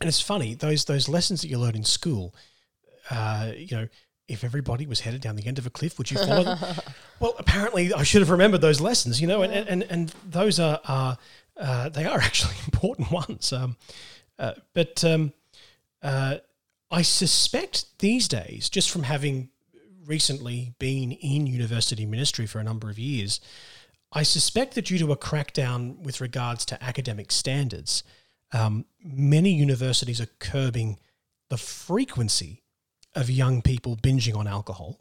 [0.00, 2.34] and it's funny those those lessons that you learn in school.
[3.10, 3.88] Uh, you know,
[4.28, 6.58] if everybody was headed down the end of a cliff, would you follow them?
[7.20, 10.80] well, apparently I should have remembered those lessons, you know, and, and, and those are,
[10.88, 11.18] are
[11.56, 13.52] uh, they are actually important ones.
[13.52, 13.76] Um,
[14.38, 15.32] uh, but um,
[16.02, 16.36] uh,
[16.90, 19.50] I suspect these days, just from having
[20.06, 23.40] recently been in university ministry for a number of years,
[24.12, 28.04] I suspect that due to a crackdown with regards to academic standards,
[28.54, 30.98] um, many universities are curbing
[31.50, 32.62] the frequency
[33.14, 35.00] of young people binging on alcohol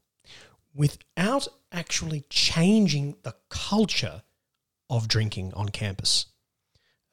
[0.73, 4.23] without actually changing the culture
[4.89, 6.25] of drinking on campus.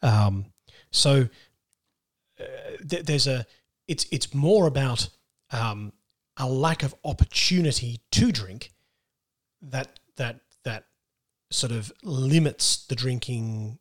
[0.02, 0.46] Um,
[0.90, 1.28] so
[2.40, 2.44] uh,
[2.88, 3.46] th- there's a
[3.86, 5.10] it's it's more about
[5.52, 5.92] um,
[6.38, 8.72] a lack of opportunity to drink
[9.60, 10.86] that that that
[11.50, 13.78] sort of limits the drinking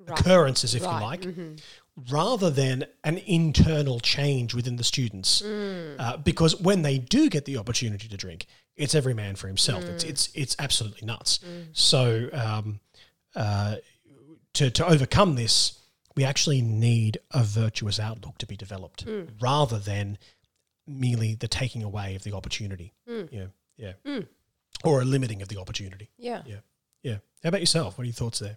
[0.00, 0.18] right.
[0.18, 0.98] occurrences, if right.
[0.98, 1.54] you like, mm-hmm
[2.10, 5.42] rather than an internal change within the students.
[5.42, 5.96] Mm.
[5.98, 9.84] Uh, because when they do get the opportunity to drink, it's every man for himself.
[9.84, 9.90] Mm.
[9.90, 11.38] It's it's it's absolutely nuts.
[11.38, 11.66] Mm.
[11.72, 12.80] So um,
[13.36, 13.76] uh,
[14.54, 15.80] to to overcome this,
[16.16, 19.28] we actually need a virtuous outlook to be developed, mm.
[19.40, 20.18] rather than
[20.86, 22.92] merely the taking away of the opportunity.
[23.08, 23.28] Mm.
[23.30, 24.26] Yeah, yeah, mm.
[24.82, 26.10] or a limiting of the opportunity.
[26.18, 26.56] Yeah, yeah,
[27.02, 27.18] yeah.
[27.42, 27.96] How about yourself?
[27.96, 28.56] What are your thoughts there?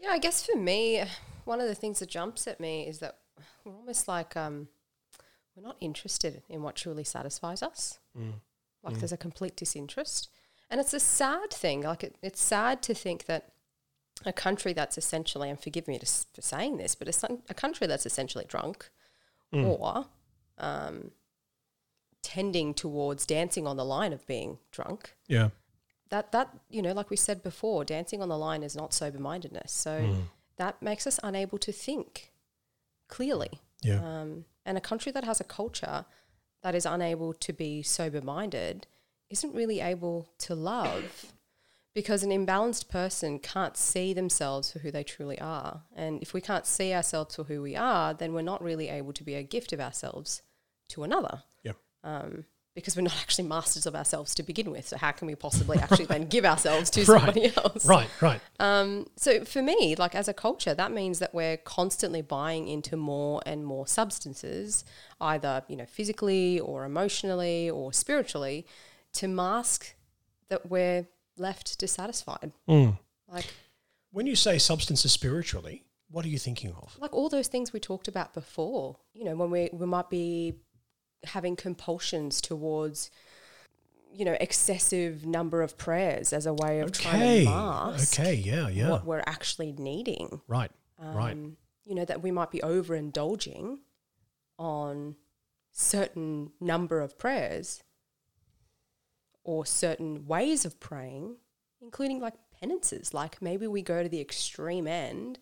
[0.00, 1.02] Yeah, I guess for me,
[1.48, 3.16] one of the things that jumps at me is that
[3.64, 4.68] we're almost like um,
[5.56, 7.98] we're not interested in what truly satisfies us.
[8.16, 8.34] Mm.
[8.84, 8.98] Like mm.
[8.98, 10.28] there's a complete disinterest.
[10.70, 11.80] And it's a sad thing.
[11.80, 13.52] Like it, it's sad to think that
[14.26, 18.04] a country that's essentially, and forgive me for saying this, but a, a country that's
[18.04, 18.90] essentially drunk
[19.52, 19.64] mm.
[19.64, 20.06] or
[20.58, 21.12] um,
[22.22, 25.14] tending towards dancing on the line of being drunk.
[25.26, 25.48] Yeah.
[26.10, 29.18] That, that, you know, like we said before, dancing on the line is not sober
[29.18, 29.72] mindedness.
[29.72, 30.16] So mm
[30.58, 32.32] that makes us unable to think
[33.08, 33.60] clearly.
[33.82, 34.00] Yeah.
[34.04, 36.04] Um, and a country that has a culture
[36.62, 38.86] that is unable to be sober minded
[39.30, 41.32] isn't really able to love
[41.94, 45.82] because an imbalanced person can't see themselves for who they truly are.
[45.94, 49.12] And if we can't see ourselves for who we are, then we're not really able
[49.14, 50.42] to be a gift of ourselves
[50.90, 51.42] to another.
[51.62, 51.72] Yeah.
[52.04, 52.44] Um,
[52.78, 54.86] because we're not actually masters of ourselves to begin with.
[54.86, 57.06] So how can we possibly actually then give ourselves to right.
[57.06, 57.84] somebody else?
[57.84, 58.40] Right, right.
[58.60, 62.96] Um, so for me, like as a culture, that means that we're constantly buying into
[62.96, 64.84] more and more substances,
[65.20, 68.64] either you know physically or emotionally or spiritually,
[69.14, 69.96] to mask
[70.48, 72.52] that we're left dissatisfied.
[72.68, 72.96] Mm.
[73.26, 73.52] Like
[74.12, 76.96] when you say substances spiritually, what are you thinking of?
[77.00, 78.98] Like all those things we talked about before.
[79.14, 80.54] You know, when we we might be
[81.24, 83.10] having compulsions towards
[84.12, 87.02] you know excessive number of prayers as a way of okay.
[87.02, 88.90] trying to mask okay yeah yeah.
[88.90, 90.40] what we're actually needing.
[90.48, 91.36] Right um, right
[91.84, 93.78] you know that we might be overindulging
[94.58, 95.16] on
[95.72, 97.82] certain number of prayers
[99.44, 101.36] or certain ways of praying
[101.80, 103.14] including like penances.
[103.14, 105.38] Like maybe we go to the extreme end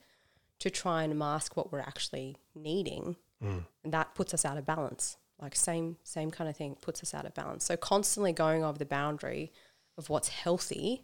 [0.58, 3.16] to try and mask what we're actually needing.
[3.42, 3.66] Mm.
[3.84, 7.14] and that puts us out of balance like same same kind of thing puts us
[7.14, 9.52] out of balance so constantly going over the boundary
[9.98, 11.02] of what's healthy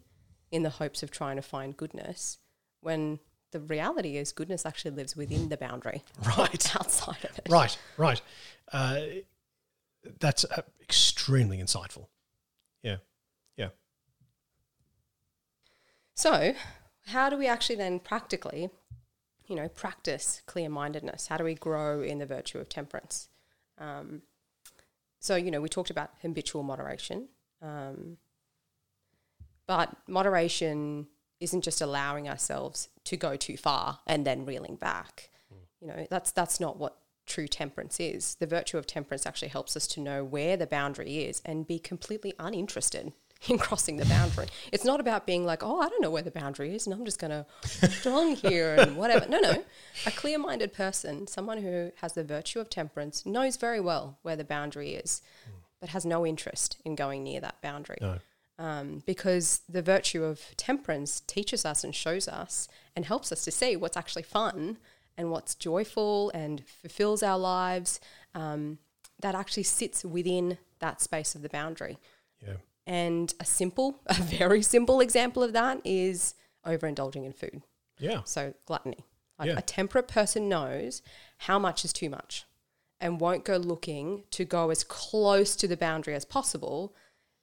[0.51, 2.39] in the hopes of trying to find goodness
[2.81, 3.19] when
[3.53, 6.03] the reality is goodness actually lives within the boundary
[6.39, 8.23] right outside of it right right
[8.73, 9.01] uh,
[10.21, 12.07] that's uh, extremely insightful.
[12.83, 12.97] Yeah,
[13.57, 13.69] yeah.
[16.15, 16.55] So,
[17.07, 18.71] how do we actually then practically,
[19.47, 21.29] you know, practice clear mindedness?
[21.29, 23.29] How do we grow in the virtue of temperance?
[23.83, 24.23] Um,
[25.19, 27.29] so, you know, we talked about habitual moderation,
[27.61, 28.17] um,
[29.67, 31.07] but moderation
[31.41, 35.31] isn't just allowing ourselves to go too far and then reeling back.
[35.81, 38.37] You know, that's that's not what true temperance is.
[38.37, 41.79] The virtue of temperance actually helps us to know where the boundary is and be
[41.79, 43.13] completely uninterested
[43.49, 44.47] in crossing the boundary.
[44.71, 47.05] It's not about being like, oh, I don't know where the boundary is and I'm
[47.05, 49.27] just going to strong here and whatever.
[49.29, 49.65] No, no.
[50.07, 54.37] A clear minded person, someone who has the virtue of temperance, knows very well where
[54.37, 55.23] the boundary is,
[55.81, 57.99] but has no interest in going near that boundary.
[58.01, 58.19] No.
[58.59, 63.51] Um, because the virtue of temperance teaches us and shows us and helps us to
[63.51, 64.79] see what's actually fun
[65.17, 67.99] and what's joyful and fulfills our lives
[68.35, 68.79] um,
[69.21, 71.99] that actually sits within that space of the boundary.
[72.41, 72.55] Yeah.
[72.87, 76.35] And a simple, a very simple example of that is
[76.67, 77.63] overindulging in food.
[77.99, 78.23] Yeah.
[78.25, 79.05] So gluttony.
[79.39, 79.59] Like Yeah.
[79.59, 81.03] a temperate person knows
[81.39, 82.45] how much is too much
[83.01, 86.95] and won't go looking to go as close to the boundary as possible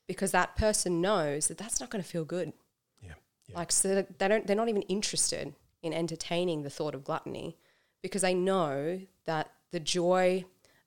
[0.08, 2.54] because that person knows that that's not going to feel good.
[3.02, 3.14] Yeah.
[3.48, 3.58] Yeah.
[3.58, 7.58] Like so they don't they're not even interested in entertaining the thought of gluttony
[8.02, 10.46] because they know that the joy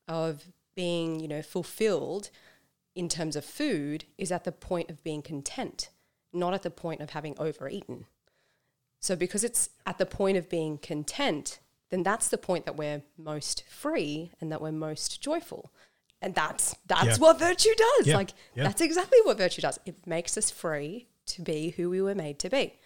[0.09, 2.31] of being, you know, fulfilled
[2.95, 5.89] in terms of food is at the point of being content,
[6.33, 8.07] not at the point of having overeaten.
[9.01, 11.59] So because it's at the point of being content,
[11.91, 15.73] then that's the point that we're most free and that we're most joyful.
[16.21, 17.17] And that's that's Yeah.
[17.19, 18.07] what virtue does.
[18.07, 18.17] Yeah.
[18.17, 18.65] Like Yeah.
[18.65, 19.79] that's exactly what virtue does.
[19.85, 22.79] It makes us free to be who we were made to be.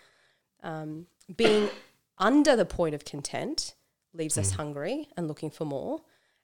[0.62, 1.68] Um, being
[2.18, 3.74] under the point of content
[4.14, 6.00] leaves us hungry and looking for more,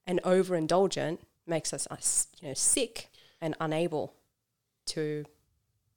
[0.06, 3.08] and overindulgent makes us, us you know sick
[3.42, 4.14] and unable
[4.86, 5.24] to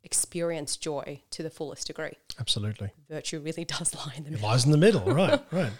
[0.04, 2.14] experience joy to the fullest degree.
[2.40, 2.92] Absolutely.
[3.10, 4.50] Virtue really does lie in the It middle.
[4.50, 5.02] lies in the middle.
[5.06, 5.42] right.
[5.52, 5.72] Right.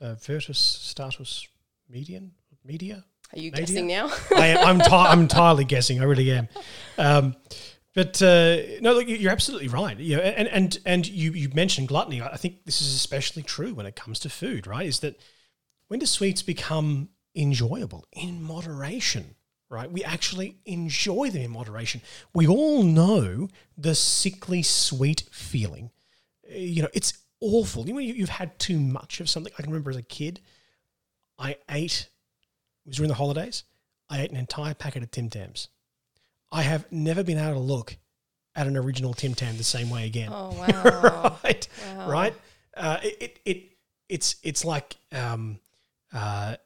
[0.00, 1.48] Uh, virtus status
[1.88, 2.32] median
[2.64, 3.04] media.
[3.34, 3.66] Are you Media?
[3.66, 4.10] guessing now?
[4.36, 6.00] I am, I'm, ti- I'm entirely guessing.
[6.00, 6.48] I really am.
[6.98, 7.34] Um,
[7.94, 9.98] but uh, no, look, you- you're absolutely right.
[9.98, 12.20] You know, and and and you you mentioned gluttony.
[12.20, 14.66] I think this is especially true when it comes to food.
[14.66, 14.86] Right?
[14.86, 15.18] Is that
[15.88, 19.34] when do sweets become enjoyable in moderation?
[19.68, 19.90] Right?
[19.90, 22.00] We actually enjoy them in moderation.
[22.32, 25.90] We all know the sickly sweet feeling.
[26.48, 27.86] Uh, You know, it's awful.
[27.86, 29.52] You know, you- you've had too much of something.
[29.58, 30.40] I can remember as a kid,
[31.38, 32.08] I ate
[32.84, 33.64] it was during the holidays.
[34.08, 35.68] I ate an entire packet of Tim Tams.
[36.52, 37.96] I have never been able to look
[38.54, 40.30] at an original Tim Tam the same way again.
[40.32, 41.38] oh wow!
[41.42, 42.08] right, Wow.
[42.10, 42.34] right.
[42.76, 43.62] Uh, it, it it
[44.08, 45.58] it's it's like um,
[46.12, 46.56] uh,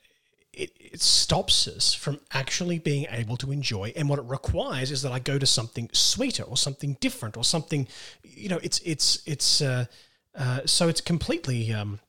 [0.52, 5.02] it, it stops us from actually being able to enjoy, and what it requires is
[5.02, 7.86] that I go to something sweeter or something different or something.
[8.24, 9.86] You know, it's it's it's uh,
[10.34, 11.72] uh, so it's completely.
[11.72, 12.00] Um,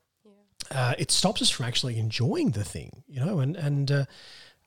[0.70, 4.04] uh, it stops us from actually enjoying the thing, you know, and and uh,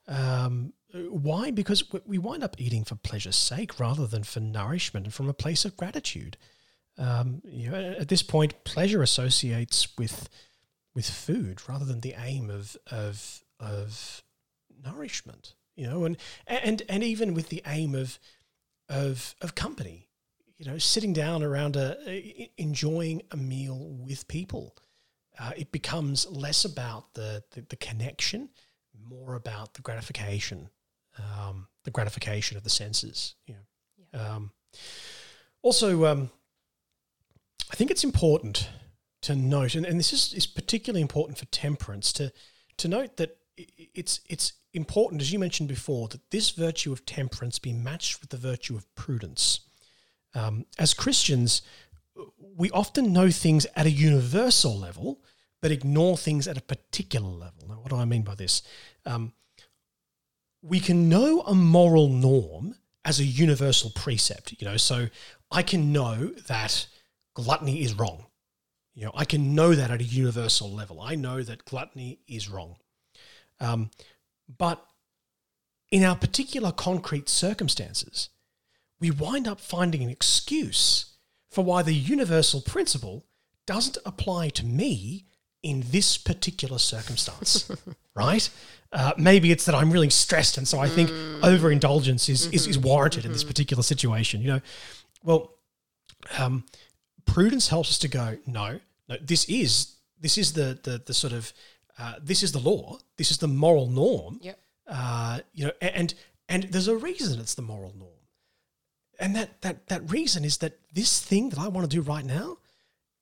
[0.06, 1.50] um, why?
[1.50, 5.34] Because we wind up eating for pleasure's sake rather than for nourishment and from a
[5.34, 6.36] place of gratitude.
[6.98, 10.28] Um, you know, at this point, pleasure associates with
[10.94, 14.22] with food rather than the aim of of of
[14.84, 15.54] nourishment.
[15.76, 16.16] You know, and
[16.46, 18.18] and and even with the aim of
[18.88, 20.08] of of company.
[20.58, 24.74] You know, sitting down around a, a enjoying a meal with people
[25.38, 28.48] uh, it becomes less about the, the, the connection,
[29.08, 30.70] more about the gratification,
[31.18, 33.34] um, the gratification of the senses.
[33.46, 34.18] You know.
[34.18, 34.50] Um,
[35.62, 36.30] also, um,
[37.70, 38.70] I think it's important
[39.22, 42.32] to note, and, and this is, is particularly important for temperance, to
[42.78, 47.58] to note that it's it's important, as you mentioned before, that this virtue of temperance
[47.58, 49.60] be matched with the virtue of prudence.
[50.34, 51.62] Um, as Christians,
[52.56, 55.22] we often know things at a universal level,
[55.62, 57.68] but ignore things at a particular level.
[57.68, 58.62] Now, what do I mean by this?
[59.04, 59.32] Um,
[60.62, 64.54] we can know a moral norm as a universal precept.
[64.60, 65.08] You know, so
[65.50, 66.86] I can know that
[67.34, 68.26] gluttony is wrong.
[68.94, 71.00] You know, I can know that at a universal level.
[71.00, 72.76] I know that gluttony is wrong.
[73.60, 73.90] Um,
[74.58, 74.84] but
[75.90, 78.30] in our particular concrete circumstances,
[79.00, 81.16] we wind up finding an excuse
[81.50, 83.24] for why the universal principle
[83.66, 85.26] doesn't apply to me
[85.62, 87.70] in this particular circumstance,
[88.14, 88.48] right?
[88.92, 91.10] Uh, maybe it's that I'm really stressed, and so I think
[91.42, 94.40] overindulgence is, is is warranted in this particular situation.
[94.40, 94.60] You know,
[95.24, 95.54] well,
[96.38, 96.64] um,
[97.24, 101.32] prudence helps us to go, no, no, this is this is the the the sort
[101.32, 101.52] of
[101.98, 104.58] uh, this is the law, this is the moral norm, Yep.
[104.88, 106.14] uh, you know, and
[106.48, 108.12] And there's a reason it's the moral norm.
[109.18, 112.24] And that, that, that reason is that this thing that I want to do right
[112.24, 112.58] now,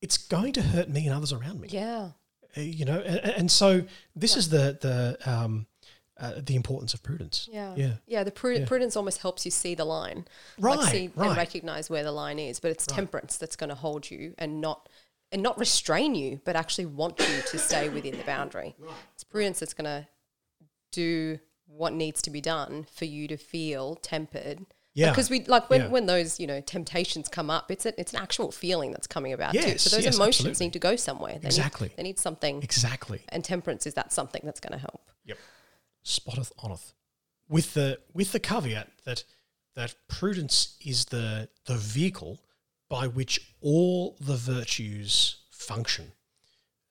[0.03, 1.69] it's going to hurt me and others around me.
[1.71, 2.11] Yeah.
[2.57, 3.85] Uh, You know, and, and so
[4.15, 5.67] this is the the um,
[6.19, 7.49] uh, the importance of prudence.
[7.51, 7.75] Yeah.
[7.77, 7.95] Yeah.
[8.07, 8.25] Yeah.
[8.25, 8.67] The pru- Yeah.
[8.67, 10.27] prudence almost helps you see the line.
[10.59, 11.29] Right, Like see right.
[11.29, 12.61] and recognize where the line is.
[12.61, 14.89] But it's temperance that's going to hold you and not
[15.33, 18.77] and not restrain you, but actually want you to stay within the boundary.
[19.15, 20.07] It's prudence that's going to
[20.93, 24.65] do what needs to be done for you to feel tempered.
[24.93, 25.11] Yeah.
[25.11, 25.89] Because we like when, Yeah.
[25.89, 29.33] when those you know temptations come up, it's a, it's an actual feeling that's coming
[29.33, 29.59] about too.
[29.59, 30.67] Yes, So those yes, emotions absolutely.
[30.67, 31.39] need to go somewhere.
[31.41, 31.89] They Exactly.
[31.89, 33.23] Need, they need something, Exactly.
[33.31, 35.11] and temperance is that something that's going to help.
[35.25, 35.39] Yep.
[36.05, 36.93] Spotteth oneth.
[37.49, 39.25] With the with the caveat that
[39.75, 42.39] that prudence is the the vehicle
[42.95, 46.13] by which all the virtues function.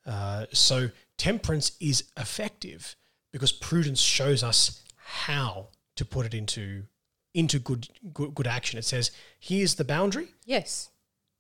[0.05, 2.97] Uh, so temperance is effective
[3.31, 6.83] because prudence shows us how to put it into
[7.33, 8.77] into good good, good action.
[8.77, 10.27] It says, here's the boundary.
[10.45, 10.89] Yes.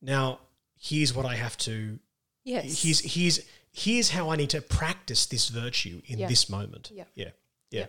[0.01, 0.39] Now
[0.79, 1.99] here's what I have to
[2.45, 2.81] Yes.
[2.83, 3.39] here's here's
[3.73, 6.27] here's how I need to practice this virtue in Yeah.
[6.29, 6.89] this moment.
[6.93, 7.03] Yeah.
[7.15, 7.31] Yeah.
[7.69, 7.87] Yeah.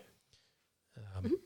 [1.17, 1.39] Um,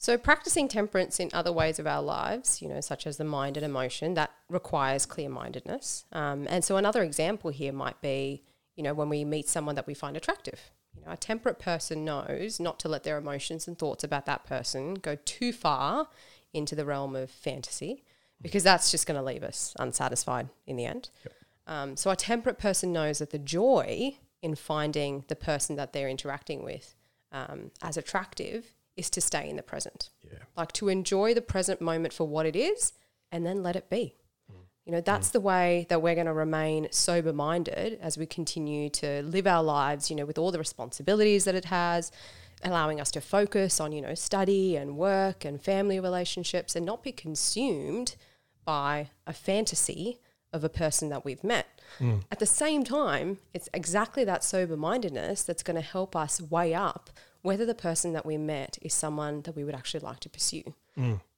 [0.00, 3.56] So, practicing temperance in other ways of our lives, you know, such as the mind
[3.56, 6.04] and emotion, that requires clear mindedness.
[6.12, 8.44] Um, and so, another example here might be,
[8.76, 10.70] you know, when we meet someone that we find attractive.
[10.94, 14.44] You know, a temperate person knows not to let their emotions and thoughts about that
[14.44, 16.08] person go too far
[16.52, 18.04] into the realm of fantasy
[18.40, 21.10] because that's just going to leave us unsatisfied in the end.
[21.66, 26.08] Um, so, a temperate person knows that the joy in finding the person that they're
[26.08, 26.94] interacting with
[27.32, 30.10] um, as attractive is to stay in the present.
[30.24, 30.38] yeah.
[30.56, 32.92] Like to enjoy the present moment for what it is
[33.30, 34.16] and then let it be.
[34.50, 34.56] Mm.
[34.84, 35.32] You know, that's mm.
[35.32, 39.62] the way that we're going to remain sober minded as we continue to live our
[39.62, 42.10] lives, you know, with all the responsibilities that it has,
[42.64, 47.02] allowing us to focus on, you know, study and work and family relationships and not
[47.02, 48.16] be consumed
[48.64, 50.18] by a fantasy
[50.52, 51.66] of a person that we've met.
[52.00, 52.24] Mm.
[52.32, 56.74] At the same time, it's exactly that sober mindedness that's going to help us weigh
[56.74, 57.10] up
[57.42, 60.74] whether the person that we met is someone that we would actually like to pursue.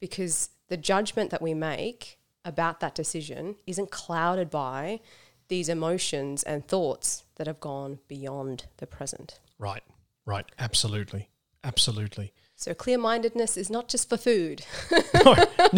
[0.00, 5.00] Because the judgment that we make about that decision isn't clouded by
[5.48, 9.38] these emotions and thoughts that have gone beyond the present.
[9.58, 9.82] Right.
[10.24, 10.46] Right.
[10.58, 11.28] Absolutely.
[11.62, 12.32] Absolutely.
[12.56, 14.64] So, clear mindedness is not just for food.
[15.24, 15.34] No,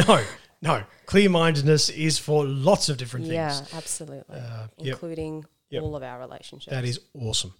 [0.06, 0.22] no,
[0.62, 0.82] no.
[1.06, 3.34] Clear mindedness is for lots of different things.
[3.34, 4.36] yeah, absolutely.
[4.38, 4.92] Uh, yep.
[4.94, 5.82] Including Yep.
[5.82, 6.70] all of our relationships.
[6.72, 7.54] That is awesome.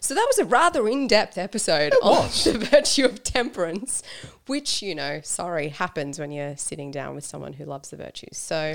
[0.00, 4.02] So that was a rather in-depth episode on the virtue of temperance,
[4.46, 8.36] which you know, sorry, happens when you're sitting down with someone who loves the virtues.
[8.36, 8.74] So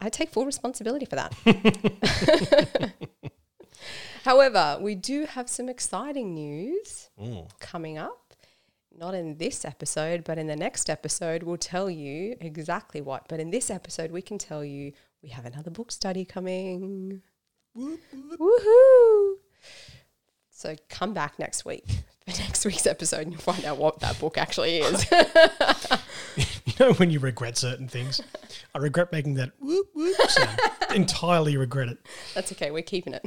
[0.00, 2.92] I take full responsibility for that.
[4.24, 7.10] However, we do have some exciting news
[7.60, 8.20] coming up.
[8.96, 13.26] Not in this episode, but in the next episode, we'll tell you exactly what.
[13.28, 17.20] But in this episode, we can tell you we have another book study coming.
[17.76, 19.34] Woohoo!
[20.56, 21.84] So come back next week
[22.24, 25.04] for next week's episode and you'll find out what that book actually is.
[26.66, 28.20] You know when you regret certain things?
[28.74, 30.58] I regret making that whoop whoop sound.
[30.94, 31.98] Entirely regret it.
[32.34, 33.22] That's okay, we're keeping it.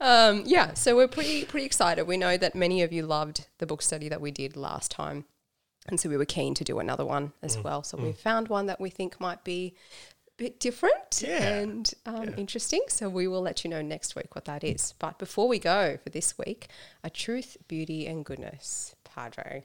[0.00, 2.06] um, yeah, so we're pretty pretty excited.
[2.06, 5.26] We know that many of you loved the book study that we did last time.
[5.86, 7.82] And so we were keen to do another one as well.
[7.82, 9.74] So we found one that we think might be
[10.38, 11.58] bit different Yeah.
[11.58, 12.80] and um, interesting.
[12.88, 14.94] So we will let you know next week what that is.
[14.98, 16.68] But before we go for this week,
[17.04, 19.64] a truth, beauty, and goodness, Padre.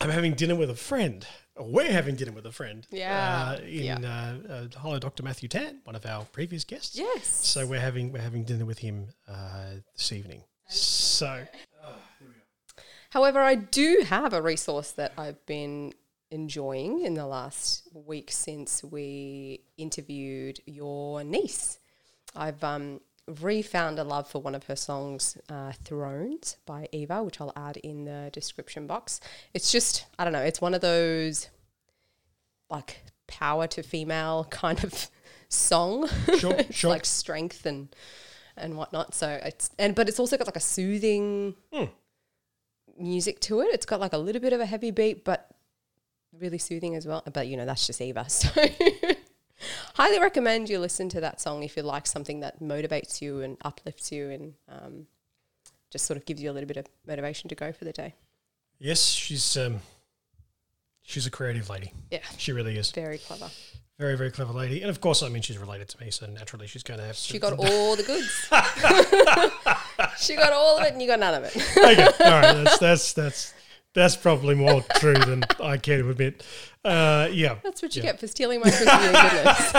[0.00, 1.24] I'm having dinner with a friend.
[1.56, 2.84] We're having dinner with a friend.
[2.90, 4.38] Yeah, Uh, in Uh,
[4.74, 5.22] uh, hello, Dr.
[5.22, 6.96] Matthew Tan, one of our previous guests.
[6.96, 7.26] Yes.
[7.28, 10.42] So we're having we're having dinner with him uh, this evening.
[10.68, 11.46] So
[13.10, 15.94] However, I do have a resource that I've been
[16.34, 21.78] enjoying in the last week since we interviewed your niece.
[22.34, 23.00] I've um,
[23.40, 27.76] refound a love for one of her songs, uh, Thrones by Eva, which I'll add
[27.78, 29.20] in the description box.
[29.54, 31.48] It's just, I don't know, it's one of those
[32.68, 35.08] like power to female kind of
[35.48, 36.08] song.
[36.38, 36.90] Sure, sure.
[36.90, 37.94] like strength and
[38.56, 39.14] and whatnot.
[39.14, 41.54] So it's and but it's also got like a soothing
[42.98, 43.68] music to it.
[43.72, 45.53] It's got like a little bit of a heavy beat, but
[46.40, 47.22] really soothing as well.
[47.32, 48.26] But you know, that's just Eva.
[48.34, 48.50] So
[49.94, 53.56] highly recommend you listen to that song if you like something that motivates you and
[53.64, 55.06] uplifts you and um,
[55.90, 58.14] just sort of gives you a little bit of motivation to go for the day.
[58.78, 59.80] yes, she's um,
[61.02, 61.92] she's a creative lady.
[62.10, 62.90] Yeah, She really is.
[62.90, 63.48] very clever.
[63.98, 64.82] Very very clever lady.
[64.82, 67.16] And of course, I mean, she's related to me, so naturally she's going to have.
[67.16, 68.48] She got all the goods.
[70.18, 71.56] she got all of it and you got none of it.
[71.76, 72.64] okay, all right.
[72.64, 73.54] That's that's that's
[73.94, 76.44] that's probably more true than I care to admit.
[76.84, 77.56] Uh, yeah.
[77.62, 78.10] That's what you Yeah.
[78.12, 79.72] get for stealing my Christmas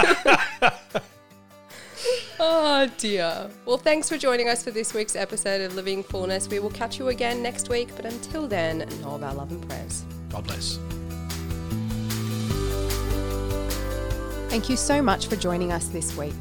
[0.64, 1.04] goodness.
[2.40, 3.50] oh dear.
[3.66, 6.48] Well, thanks for joining us for this week's episode of Living Fullness.
[6.50, 9.68] We will catch you again next week, but until then, know of our love and
[9.70, 10.04] prayers.
[10.30, 10.80] God bless.
[14.50, 16.34] Thank you so much for joining us this week.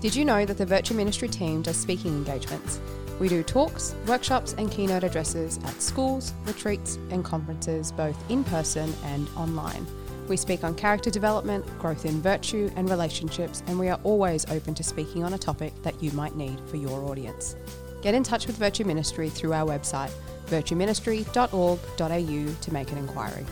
[0.00, 2.80] Did you know that the Virtue Ministry team does speaking engagements?
[3.20, 8.92] We do talks, workshops, and keynote addresses at schools, retreats, and conferences, both in person
[9.04, 9.86] and online.
[10.28, 14.74] We speak on character development, growth in virtue, and relationships, and we are always open
[14.74, 17.56] to speaking on a topic that you might need for your audience.
[18.02, 20.10] Get in touch with Virtue Ministry through our website,
[20.46, 23.46] virtueministry.org.au, to make an inquiry.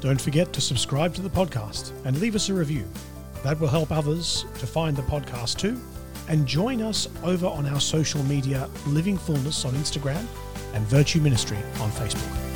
[0.00, 2.84] Don't forget to subscribe to the podcast and leave us a review.
[3.42, 5.80] That will help others to find the podcast too.
[6.30, 10.24] And join us over on our social media, Living Fullness on Instagram
[10.74, 12.49] and Virtue Ministry on Facebook.